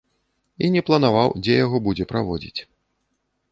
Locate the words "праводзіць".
2.15-2.61